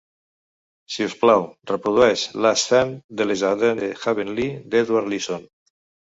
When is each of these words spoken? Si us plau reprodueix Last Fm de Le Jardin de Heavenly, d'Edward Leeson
Si 0.93 1.05
us 1.07 1.15
plau 1.23 1.43
reprodueix 1.71 2.23
Last 2.45 2.65
Fm 2.77 2.93
de 3.19 3.27
Le 3.31 3.35
Jardin 3.41 3.81
de 3.81 3.91
Heavenly, 4.05 4.47
d'Edward 4.75 5.13
Leeson 5.13 5.45